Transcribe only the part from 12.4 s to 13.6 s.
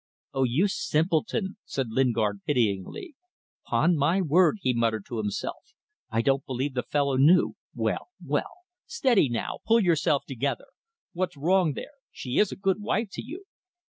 a good wife to you."